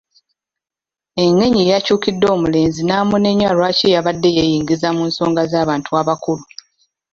Engenyi 1.23 1.63
yakyukidde 1.71 2.25
omulenzi 2.35 2.81
n'amunenya 2.83 3.49
lwaki 3.57 3.87
yabadde 3.95 4.29
yeeyingiza 4.37 4.87
mu 4.97 5.03
nsonga 5.09 5.43
z'abantu 5.51 5.89
abakulu. 6.01 6.43